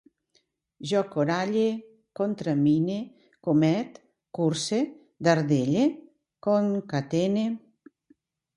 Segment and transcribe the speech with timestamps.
[0.91, 1.65] Jo coralle,
[2.19, 2.95] contramine,
[3.51, 4.01] comet,
[4.39, 4.81] curse,
[5.29, 5.87] dardelle,
[6.49, 7.49] concatene